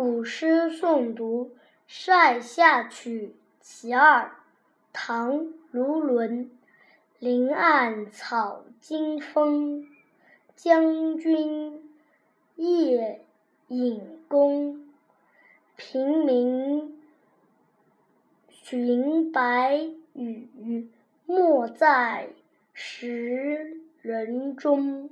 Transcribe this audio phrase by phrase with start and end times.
[0.00, 1.56] 古诗诵读
[1.88, 4.30] 塞下曲其二
[4.92, 6.52] 唐卢纶。
[7.18, 9.88] 林暗草惊风
[10.54, 11.82] 将军
[12.54, 13.24] 夜
[13.66, 14.86] 引弓。
[15.74, 16.96] 平明
[18.50, 19.80] 寻白
[20.12, 20.88] 羽
[21.26, 22.28] 没在
[22.72, 25.10] 石人中。